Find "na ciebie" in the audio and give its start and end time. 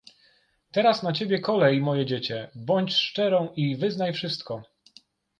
1.03-1.39